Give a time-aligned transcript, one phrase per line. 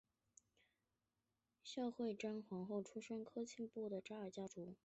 [1.63, 4.75] 孝惠章皇后出身科尔沁部左翼扎萨克家族。